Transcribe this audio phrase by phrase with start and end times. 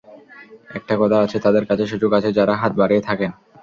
[0.69, 3.31] একটা কথা আছে, তাঁদের কাছে সুযোগ আছে যাঁরা হাত বাড়িয়ে থাকেন।